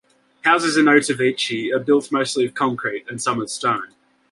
Houses 0.43 0.77
in 0.77 0.85
Otavice 0.85 1.71
are 1.71 1.77
built 1.79 2.11
mostly 2.11 2.43
of 2.45 2.55
concrete, 2.55 3.05
and 3.07 3.21
some 3.21 3.39
of 3.39 3.51
stone. 3.51 3.89